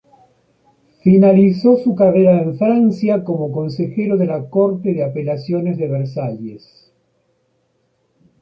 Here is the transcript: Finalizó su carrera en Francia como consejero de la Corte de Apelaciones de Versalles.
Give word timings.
Finalizó 1.03 1.77
su 1.77 1.93
carrera 1.93 2.41
en 2.41 2.55
Francia 2.57 3.23
como 3.23 3.51
consejero 3.51 4.17
de 4.17 4.25
la 4.25 4.49
Corte 4.49 4.95
de 4.95 5.03
Apelaciones 5.03 5.77
de 5.77 5.87
Versalles. 5.87 6.91